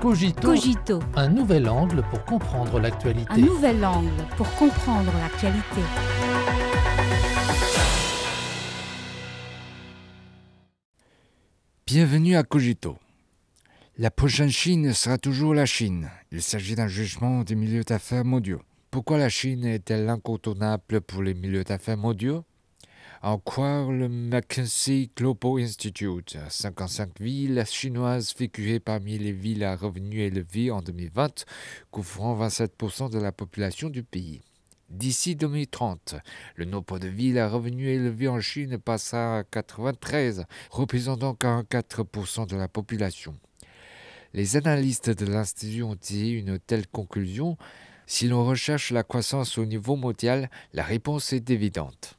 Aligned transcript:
Cogito, 0.00 0.40
Cogito, 0.42 1.00
un 1.16 1.28
nouvel 1.28 1.68
angle 1.68 2.04
pour 2.08 2.24
comprendre 2.24 2.78
l'actualité. 2.78 3.32
un 3.32 3.38
nouvel 3.38 3.84
angle 3.84 4.12
pour 4.36 4.48
comprendre 4.54 5.10
l'actualité. 5.18 5.80
Bienvenue 11.84 12.36
à 12.36 12.44
Cogito. 12.44 12.96
La 13.98 14.12
prochaine 14.12 14.50
Chine 14.50 14.92
sera 14.92 15.18
toujours 15.18 15.52
la 15.52 15.66
Chine. 15.66 16.08
Il 16.30 16.42
s'agit 16.42 16.76
d'un 16.76 16.86
jugement 16.86 17.42
des 17.42 17.56
milieux 17.56 17.82
d'affaires 17.82 18.24
mondiaux. 18.24 18.62
Pourquoi 18.92 19.18
la 19.18 19.28
Chine 19.28 19.64
est-elle 19.64 20.08
incontournable 20.08 21.00
pour 21.00 21.24
les 21.24 21.34
milieux 21.34 21.64
d'affaires 21.64 21.98
mondiaux? 21.98 22.44
En 23.22 23.38
croire 23.38 23.90
le 23.90 24.08
McKinsey 24.08 25.10
Global 25.16 25.62
Institute, 25.62 26.38
55 26.48 27.20
villes 27.20 27.64
chinoises 27.66 28.30
figuraient 28.30 28.78
parmi 28.78 29.18
les 29.18 29.32
villes 29.32 29.64
à 29.64 29.74
revenus 29.74 30.20
élevés 30.20 30.70
en 30.70 30.82
2020, 30.82 31.44
couvrant 31.90 32.38
27% 32.46 33.10
de 33.10 33.18
la 33.18 33.32
population 33.32 33.90
du 33.90 34.04
pays. 34.04 34.40
D'ici 34.88 35.34
2030, 35.34 36.14
le 36.54 36.64
nombre 36.64 36.98
de 36.98 37.08
villes 37.08 37.38
à 37.38 37.48
revenus 37.48 37.88
élevés 37.88 38.28
en 38.28 38.40
Chine 38.40 38.78
passera 38.78 39.38
à 39.38 39.44
93, 39.44 40.44
représentant 40.70 41.34
44% 41.34 42.46
de 42.46 42.56
la 42.56 42.68
population. 42.68 43.34
Les 44.32 44.56
analystes 44.56 45.10
de 45.10 45.26
l'Institut 45.26 45.82
ont 45.82 45.96
tiré 45.96 46.30
une 46.30 46.58
telle 46.58 46.86
conclusion. 46.86 47.58
Si 48.06 48.28
l'on 48.28 48.46
recherche 48.46 48.92
la 48.92 49.02
croissance 49.02 49.58
au 49.58 49.66
niveau 49.66 49.96
mondial, 49.96 50.50
la 50.72 50.84
réponse 50.84 51.32
est 51.32 51.50
évidente. 51.50 52.17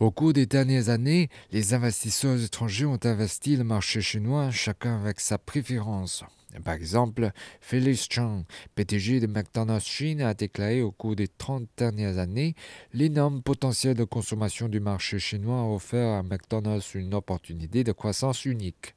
Au 0.00 0.10
cours 0.10 0.32
des 0.32 0.46
dernières 0.46 0.88
années, 0.88 1.28
les 1.52 1.74
investisseurs 1.74 2.42
étrangers 2.42 2.86
ont 2.86 2.98
investi 3.04 3.56
le 3.56 3.64
marché 3.64 4.00
chinois, 4.00 4.50
chacun 4.50 4.98
avec 4.98 5.20
sa 5.20 5.36
préférence. 5.36 6.24
Par 6.64 6.74
exemple, 6.74 7.30
Felix 7.60 8.08
Chang, 8.10 8.44
PDG 8.74 9.20
de 9.20 9.26
McDonald's 9.26 9.86
Chine, 9.86 10.22
a 10.22 10.34
déclaré 10.34 10.82
au 10.82 10.90
cours 10.90 11.14
des 11.14 11.28
30 11.28 11.68
dernières 11.76 12.18
années 12.18 12.54
l'énorme 12.92 13.42
potentiel 13.42 13.94
de 13.94 14.04
consommation 14.04 14.68
du 14.68 14.80
marché 14.80 15.18
chinois 15.18 15.60
a 15.60 15.64
offert 15.64 16.18
à 16.18 16.22
McDonald's 16.22 16.94
une 16.94 17.14
opportunité 17.14 17.84
de 17.84 17.92
croissance 17.92 18.44
unique. 18.44 18.94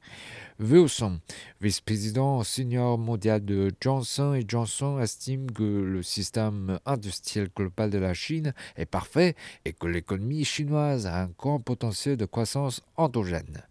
Wilson, 0.60 1.18
vice-président 1.60 2.44
senior 2.44 2.96
mondial 2.96 3.44
de 3.44 3.72
Johnson 3.80 4.38
Johnson, 4.46 5.00
estime 5.00 5.50
que 5.50 5.64
le 5.64 6.02
système 6.02 6.78
industriel 6.86 7.48
global 7.54 7.90
de 7.90 7.98
la 7.98 8.14
Chine 8.14 8.54
est 8.76 8.86
parfait 8.86 9.34
et 9.64 9.72
que 9.72 9.88
l'économie 9.88 10.44
chinoise 10.44 11.06
a 11.06 11.22
un 11.22 11.30
grand 11.36 11.58
potentiel 11.58 12.16
de 12.16 12.24
croissance 12.24 12.82
endogène. 12.96 13.64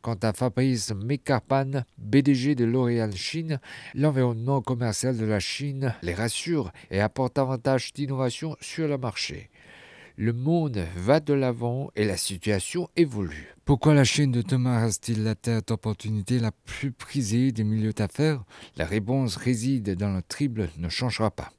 Quant 0.00 0.18
à 0.22 0.32
Fabrice 0.32 0.92
Mekarpan, 0.94 1.84
BDG 1.98 2.54
de 2.54 2.64
L'Oréal 2.64 3.14
Chine, 3.16 3.60
l'environnement 3.94 4.62
commercial 4.62 5.16
de 5.16 5.24
la 5.24 5.40
Chine 5.40 5.94
les 6.02 6.14
rassure 6.14 6.70
et 6.90 7.00
apporte 7.00 7.36
davantage 7.36 7.92
d'innovation 7.92 8.56
sur 8.60 8.86
le 8.86 8.96
marché. 8.96 9.50
Le 10.16 10.32
monde 10.32 10.84
va 10.96 11.18
de 11.20 11.32
l'avant 11.32 11.90
et 11.96 12.04
la 12.04 12.16
situation 12.16 12.88
évolue. 12.96 13.54
Pourquoi 13.64 13.94
la 13.94 14.04
Chine 14.04 14.32
de 14.32 14.42
demain 14.42 14.80
reste-t-il 14.80 15.24
la 15.24 15.34
terre 15.34 15.62
d'opportunité 15.62 16.38
la 16.38 16.52
plus 16.52 16.92
prisée 16.92 17.50
des 17.52 17.64
milieux 17.64 17.92
d'affaires? 17.92 18.44
La 18.76 18.84
réponse 18.84 19.36
réside 19.36 19.94
dans 19.96 20.14
le 20.14 20.22
triple 20.22 20.68
ne 20.78 20.88
changera 20.88 21.30
pas. 21.30 21.50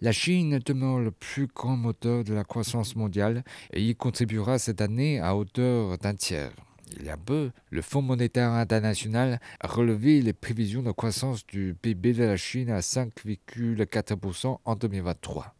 La 0.00 0.12
Chine 0.12 0.58
demeure 0.64 0.98
le 0.98 1.10
plus 1.10 1.46
grand 1.46 1.76
moteur 1.76 2.24
de 2.24 2.34
la 2.34 2.44
croissance 2.44 2.96
mondiale 2.96 3.44
et 3.72 3.82
y 3.82 3.94
contribuera 3.94 4.58
cette 4.58 4.80
année 4.80 5.20
à 5.20 5.36
hauteur 5.36 5.98
d'un 5.98 6.14
tiers. 6.14 6.52
Il 6.96 7.04
y 7.04 7.10
a 7.10 7.16
peu, 7.16 7.50
le 7.70 7.82
Fonds 7.82 8.02
monétaire 8.02 8.50
international 8.50 9.40
a 9.60 9.68
relevé 9.68 10.20
les 10.22 10.32
prévisions 10.32 10.82
de 10.82 10.90
croissance 10.90 11.46
du 11.46 11.74
PIB 11.80 12.14
de 12.14 12.24
la 12.24 12.36
Chine 12.36 12.70
à 12.70 12.80
5,4% 12.80 14.58
en 14.64 14.74
2023. 14.74 15.54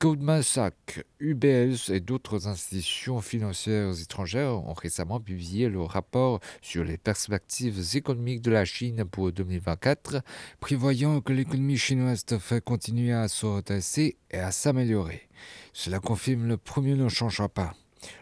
Goldman 0.00 0.44
Sachs, 0.44 1.04
UBS 1.18 1.90
et 1.90 1.98
d'autres 1.98 2.46
institutions 2.46 3.20
financières 3.20 4.00
étrangères 4.00 4.54
ont 4.54 4.72
récemment 4.72 5.18
publié 5.18 5.68
le 5.68 5.82
rapport 5.82 6.38
sur 6.62 6.84
les 6.84 6.96
perspectives 6.96 7.96
économiques 7.96 8.42
de 8.42 8.52
la 8.52 8.64
Chine 8.64 9.04
pour 9.04 9.32
2024, 9.32 10.22
prévoyant 10.60 11.20
que 11.20 11.32
l'économie 11.32 11.78
chinoise 11.78 12.24
devrait 12.24 12.60
continuer 12.60 13.12
à 13.12 13.26
se 13.26 13.44
redresser 13.44 14.16
et 14.30 14.38
à 14.38 14.52
s'améliorer. 14.52 15.28
Cela 15.72 15.98
confirme 15.98 16.46
le 16.46 16.58
premier 16.58 16.94
ne 16.94 17.08
changera 17.08 17.48
pas. 17.48 17.74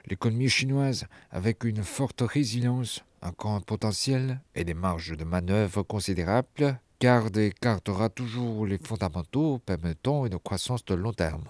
L'économie 0.07 0.49
chinoise, 0.49 1.07
avec 1.31 1.65
une 1.65 1.83
forte 1.83 2.23
résilience, 2.23 3.05
un 3.23 3.31
grand 3.31 3.61
potentiel 3.61 4.41
et 4.55 4.65
des 4.65 4.75
marges 4.75 5.17
de 5.17 5.25
manœuvre 5.25 5.83
considérables, 5.83 6.79
garde 7.01 7.37
et 7.37 7.53
gardera 7.61 8.09
toujours 8.09 8.67
les 8.67 8.79
fondamentaux 8.79 9.59
permettant 9.59 10.27
une 10.27 10.39
croissance 10.39 10.85
de 10.85 10.95
long 10.95 11.13
terme. 11.13 11.49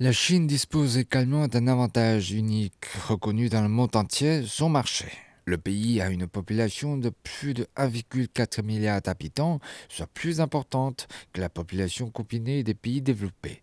La 0.00 0.12
Chine 0.12 0.46
dispose 0.46 0.96
également 0.96 1.48
d'un 1.48 1.66
avantage 1.66 2.30
unique 2.30 2.86
reconnu 3.08 3.48
dans 3.48 3.62
le 3.62 3.68
monde 3.68 3.96
entier, 3.96 4.44
son 4.46 4.68
marché. 4.68 5.06
Le 5.44 5.58
pays 5.58 6.00
a 6.00 6.10
une 6.10 6.26
population 6.26 6.96
de 6.98 7.10
plus 7.10 7.54
de 7.54 7.66
1,4 7.76 8.62
milliard 8.62 9.00
d'habitants, 9.00 9.60
soit 9.88 10.06
plus 10.06 10.40
importante 10.40 11.08
que 11.32 11.40
la 11.40 11.48
population 11.48 12.10
combinée 12.10 12.62
des 12.62 12.74
pays 12.74 13.00
développés. 13.00 13.62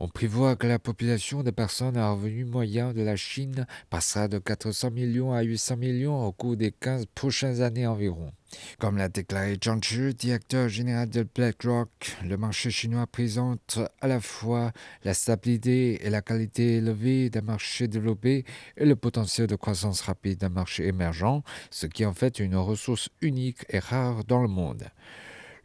On 0.00 0.08
prévoit 0.08 0.56
que 0.56 0.66
la 0.66 0.78
population 0.78 1.42
des 1.42 1.52
personnes 1.52 1.96
à 1.96 2.10
revenu 2.10 2.44
moyen 2.44 2.92
de 2.92 3.02
la 3.02 3.16
Chine 3.16 3.66
passera 3.90 4.28
de 4.28 4.38
400 4.38 4.90
millions 4.90 5.32
à 5.32 5.42
800 5.42 5.76
millions 5.76 6.26
au 6.26 6.32
cours 6.32 6.56
des 6.56 6.72
15 6.72 7.06
prochaines 7.14 7.62
années 7.62 7.86
environ. 7.86 8.32
Comme 8.78 8.96
l'a 8.96 9.08
déclaré 9.08 9.58
Zhang 9.62 9.84
Zhi, 9.84 10.14
directeur 10.14 10.68
général 10.68 11.10
de 11.10 11.26
BlackRock, 11.34 12.16
le 12.24 12.36
marché 12.36 12.70
chinois 12.70 13.06
présente 13.06 13.78
à 14.00 14.06
la 14.06 14.20
fois 14.20 14.72
la 15.04 15.12
stabilité 15.12 16.06
et 16.06 16.10
la 16.10 16.22
qualité 16.22 16.76
élevée 16.76 17.28
d'un 17.28 17.42
marché 17.42 17.88
développé 17.88 18.44
et 18.76 18.86
le 18.86 18.96
potentiel 18.96 19.46
de 19.46 19.56
croissance 19.56 20.00
rapide 20.00 20.38
d'un 20.38 20.48
marché 20.48 20.86
émergent, 20.86 21.42
ce 21.70 21.86
qui 21.86 22.06
en 22.06 22.14
fait 22.14 22.38
une 22.38 22.56
ressource 22.56 23.10
unique 23.20 23.66
et 23.68 23.78
rare 23.78 24.24
dans 24.24 24.40
le 24.40 24.48
monde. 24.48 24.84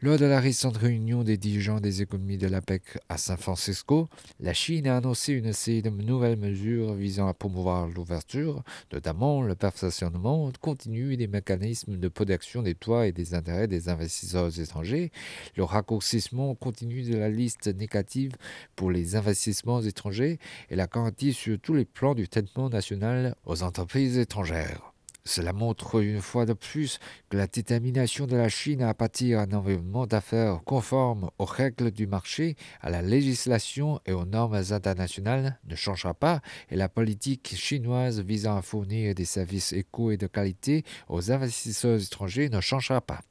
Lors 0.03 0.18
de 0.18 0.25
la 0.25 0.41
récente 0.41 0.75
réunion 0.75 1.24
des 1.24 1.38
dirigeants 1.38 1.80
des 1.80 2.02
économies 2.02 2.38
de 2.38 2.47
l'APEC 2.47 3.00
à 3.08 3.18
San 3.18 3.38
Francisco, 3.38 4.09
la 4.41 4.53
Chine 4.53 4.86
a 4.86 4.97
annoncé 4.97 5.31
une 5.31 5.53
série 5.53 5.81
de 5.81 5.90
nouvelles 5.90 6.38
mesures 6.38 6.94
visant 6.94 7.30
à 7.30 7.34
promouvoir 7.34 7.88
l'ouverture, 7.88 8.63
notamment 8.92 9.42
le 9.44 9.56
perfectionnement 9.56 10.52
continu 10.59 11.16
des 11.16 11.28
mécanismes 11.28 11.96
de 11.96 12.08
protection 12.09 12.62
des 12.62 12.75
toits 12.75 13.08
et 13.08 13.13
des 13.13 13.34
intérêts 13.34 13.69
des 13.69 13.88
investisseurs 13.88 14.59
étrangers, 14.59 15.13
le 15.56 15.63
raccourcissement 15.63 16.53
continu 16.53 17.03
de 17.03 17.16
la 17.16 17.30
liste 17.30 17.74
négative 17.74 18.34
pour 18.75 18.92
les 18.92 19.16
investissements 19.16 19.81
étrangers 19.81 20.38
et 20.69 20.75
la 20.75 20.88
garantie 20.88 21.31
sur 21.31 21.58
tous 21.62 21.75
les 21.75 21.86
plans 21.86 22.13
du 22.13 22.28
traitement 22.28 22.68
national 22.68 23.38
aux 23.46 23.63
entreprises 23.63 24.18
étrangères. 24.18 24.93
Cela 25.26 25.54
montre 25.54 26.02
une 26.02 26.22
fois 26.22 26.46
de 26.46 26.52
plus 26.52 27.00
que 27.30 27.38
la 27.38 27.48
détermination 27.48 28.28
de 28.28 28.36
la 28.36 28.50
Chine 28.50 28.82
à 28.82 28.94
bâtir 28.94 29.40
un 29.40 29.54
environnement 29.54 30.06
d'affaires 30.06 30.60
conforme 30.66 31.30
aux 31.40 31.46
règles 31.46 31.92
du 31.92 32.08
marché, 32.08 32.58
à 32.82 32.90
la 32.90 33.02
législation 33.02 34.02
et 34.06 34.12
aux 34.12 34.26
normes 34.26 34.62
internationales 34.72 35.60
ne 35.64 35.76
changera 35.76 36.14
pas 36.14 36.42
et 36.70 36.76
la 36.76 36.90
politique 36.90 37.56
chinoise 37.56 38.20
visant 38.20 38.58
à 38.58 38.62
fournir 38.62 39.16
des 39.16 39.24
services 39.24 39.72
éco 39.72 40.12
et 40.12 40.18
de 40.18 40.28
qualité 40.28 40.84
aux 41.08 41.32
investisseurs 41.32 42.02
étrangers 42.02 42.50
ne 42.50 42.60
changera 42.60 43.00
pas. 43.00 43.22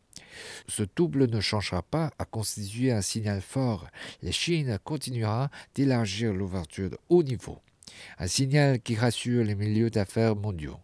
Ce 0.69 0.85
double 0.97 1.29
ne 1.29 1.41
changera 1.41 1.83
pas 1.83 2.11
à 2.19 2.25
constituer 2.25 2.91
un 2.91 3.03
signal 3.03 3.43
fort. 3.43 3.87
La 4.23 4.33
Chine 4.33 4.79
continuera 4.83 5.51
d'élargir 5.75 6.33
l'ouverture 6.33 6.89
de 6.89 6.99
haut 7.11 7.23
niveau. 7.23 7.59
Un 8.19 8.29
signal 8.29 8.81
qui 8.81 8.97
rassure 8.97 9.45
les 9.45 9.55
milieux 9.55 9.91
d'affaires 9.91 10.37
mondiaux. 10.37 10.79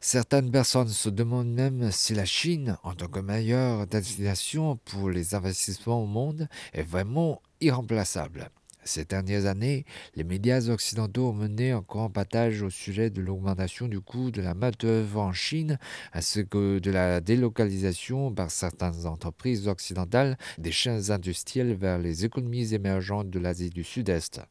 Certaines 0.00 0.50
personnes 0.50 0.88
se 0.88 1.08
demandent 1.08 1.52
même 1.52 1.90
si 1.90 2.14
la 2.14 2.24
Chine, 2.24 2.76
en 2.82 2.94
tant 2.94 3.08
que 3.08 3.20
meilleure 3.20 3.86
destination 3.86 4.76
pour 4.84 5.10
les 5.10 5.34
investissements 5.34 6.02
au 6.02 6.06
monde, 6.06 6.48
est 6.72 6.82
vraiment 6.82 7.40
irremplaçable. 7.60 8.50
Ces 8.86 9.06
dernières 9.06 9.46
années, 9.46 9.86
les 10.14 10.24
médias 10.24 10.68
occidentaux 10.68 11.28
ont 11.28 11.32
mené 11.32 11.70
un 11.70 11.80
grand 11.80 12.10
battage 12.10 12.60
au 12.60 12.68
sujet 12.68 13.08
de 13.08 13.22
l'augmentation 13.22 13.88
du 13.88 14.00
coût 14.00 14.30
de 14.30 14.42
la 14.42 14.52
main-d'œuvre 14.52 15.20
en 15.20 15.32
Chine, 15.32 15.78
ainsi 16.12 16.46
que 16.46 16.78
de 16.78 16.90
la 16.90 17.22
délocalisation 17.22 18.32
par 18.32 18.50
certaines 18.50 19.06
entreprises 19.06 19.68
occidentales 19.68 20.36
des 20.58 20.72
chaînes 20.72 21.10
industrielles 21.10 21.74
vers 21.74 21.98
les 21.98 22.26
économies 22.26 22.74
émergentes 22.74 23.30
de 23.30 23.38
l'Asie 23.38 23.70
du 23.70 23.84
Sud-Est. 23.84 24.42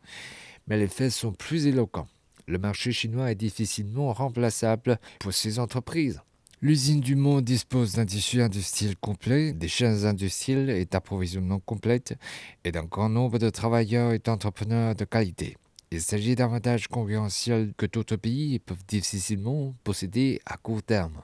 Mais 0.67 0.77
les 0.77 0.87
faits 0.87 1.11
sont 1.11 1.33
plus 1.33 1.67
éloquents 1.67 2.07
le 2.47 2.57
marché 2.57 2.91
chinois 2.91 3.31
est 3.31 3.35
difficilement 3.35 4.13
remplaçable 4.13 4.99
pour 5.19 5.33
ces 5.33 5.59
entreprises. 5.59 6.21
L'usine 6.61 7.01
du 7.01 7.15
monde 7.15 7.43
dispose 7.43 7.93
d'un 7.93 8.05
tissu 8.05 8.41
industriel 8.41 8.95
complet, 8.95 9.51
des 9.51 9.67
chaînes 9.67 10.05
industrielles 10.05 10.69
et 10.69 10.85
d'approvisionnement 10.85 11.59
complètes, 11.59 12.15
et 12.63 12.71
d'un 12.71 12.85
grand 12.85 13.09
nombre 13.09 13.37
de 13.37 13.49
travailleurs 13.49 14.13
et 14.13 14.19
d'entrepreneurs 14.19 14.95
de 14.95 15.03
qualité. 15.03 15.57
Il 15.91 16.01
s'agit 16.01 16.35
d'avantages 16.35 16.87
concurrentiels 16.87 17.73
que 17.77 17.85
d'autres 17.85 18.15
pays 18.15 18.59
peuvent 18.59 18.85
difficilement 18.87 19.75
posséder 19.83 20.41
à 20.45 20.55
court 20.57 20.81
terme. 20.81 21.21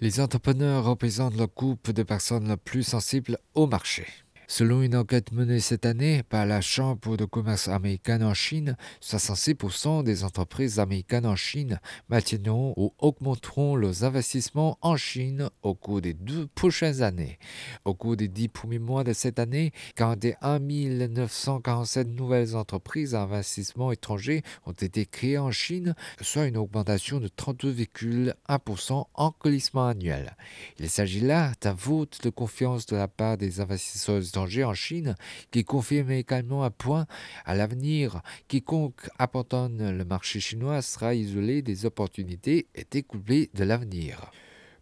Les 0.00 0.20
entrepreneurs 0.20 0.84
représentent 0.84 1.36
le 1.36 1.48
groupe 1.48 1.90
de 1.90 2.04
personnes 2.04 2.48
le 2.48 2.56
plus 2.56 2.84
sensibles 2.84 3.38
au 3.54 3.66
marché. 3.66 4.06
Selon 4.50 4.80
une 4.80 4.96
enquête 4.96 5.30
menée 5.32 5.60
cette 5.60 5.84
année 5.84 6.22
par 6.22 6.46
la 6.46 6.62
Chambre 6.62 7.18
de 7.18 7.26
commerce 7.26 7.68
américaine 7.68 8.24
en 8.24 8.32
Chine, 8.32 8.78
66% 9.02 10.02
des 10.02 10.24
entreprises 10.24 10.78
américaines 10.78 11.26
en 11.26 11.36
Chine 11.36 11.78
maintiendront 12.08 12.72
ou 12.78 12.94
augmenteront 12.98 13.76
leurs 13.76 14.04
investissements 14.04 14.78
en 14.80 14.96
Chine 14.96 15.50
au 15.60 15.74
cours 15.74 16.00
des 16.00 16.14
deux 16.14 16.46
prochaines 16.54 17.02
années. 17.02 17.38
Au 17.84 17.92
cours 17.92 18.16
des 18.16 18.28
dix 18.28 18.48
premiers 18.48 18.78
mois 18.78 19.04
de 19.04 19.12
cette 19.12 19.38
année, 19.38 19.70
41 19.96 20.60
947 20.60 22.08
nouvelles 22.08 22.56
entreprises 22.56 23.14
à 23.14 23.24
investissement 23.24 23.92
étranger 23.92 24.42
ont 24.64 24.72
été 24.72 25.04
créées 25.04 25.36
en 25.36 25.50
Chine, 25.50 25.94
soit 26.22 26.46
une 26.46 26.56
augmentation 26.56 27.20
de 27.20 27.28
32,1% 27.28 29.04
en 29.12 29.34
glissement 29.44 29.88
annuel. 29.88 30.36
Il 30.78 30.88
s'agit 30.88 31.20
là 31.20 31.52
d'un 31.60 31.74
vote 31.74 32.20
de 32.22 32.30
confiance 32.30 32.86
de 32.86 32.96
la 32.96 33.08
part 33.08 33.36
des 33.36 33.60
investisseurs 33.60 34.22
en 34.38 34.74
Chine, 34.74 35.14
qui 35.50 35.64
confirme 35.64 36.10
également 36.10 36.64
un 36.64 36.70
point 36.70 37.06
à 37.44 37.54
l'avenir. 37.54 38.22
Quiconque 38.48 39.08
abandonne 39.18 39.96
le 39.96 40.04
marché 40.04 40.40
chinois 40.40 40.82
sera 40.82 41.14
isolé 41.14 41.62
des 41.62 41.86
opportunités 41.86 42.66
et 42.74 42.86
découplé 42.90 43.50
de 43.54 43.64
l'avenir. 43.64 44.30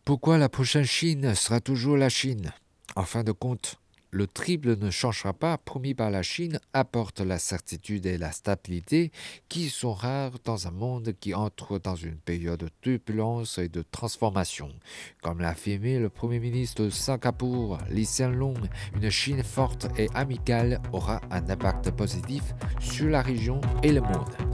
Pourquoi 0.05 0.39
la 0.39 0.49
prochaine 0.49 0.85
Chine 0.85 1.35
sera 1.35 1.61
toujours 1.61 1.97
la 1.97 2.09
Chine? 2.09 2.53
En 2.95 3.03
fin 3.03 3.25
de 3.25 3.33
compte, 3.33 3.81
le 4.11 4.27
triple 4.27 4.77
ne 4.77 4.91
changera 4.91 5.33
pas, 5.33 5.59
promis 5.59 5.95
par 5.95 6.11
la 6.11 6.23
Chine, 6.23 6.61
apporte 6.73 7.21
la 7.21 7.39
certitude 7.39 8.07
et 8.07 8.19
la 8.19 8.33
stabilité 8.33 9.11
qui 9.49 9.69
sont 9.69 9.93
rares 9.93 10.39
dans 10.45 10.67
un 10.67 10.71
monde 10.71 11.13
qui 11.19 11.35
entre 11.35 11.79
dans 11.79 11.97
une 11.97 12.17
période 12.17 12.61
de 12.61 12.71
turbulence 12.81 13.59
et 13.59 13.69
de 13.69 13.83
transformation. 13.83 14.71
Comme 15.23 15.41
l'a 15.41 15.51
affirmé 15.51 15.99
le 15.99 16.09
Premier 16.09 16.41
ministre 16.41 16.85
de 16.85 16.91
Singapour, 16.91 17.79
Lee 17.91 18.05
Hsien 18.05 18.33
une 18.33 19.11
Chine 19.11 19.43
forte 19.43 19.89
et 19.99 20.09
amicale 20.15 20.81
aura 20.93 21.21
un 21.31 21.49
impact 21.49 21.91
positif 21.93 22.55
sur 22.81 23.09
la 23.09 23.23
région 23.23 23.61
et 23.83 23.93
le 23.93 24.01
monde. 24.01 24.46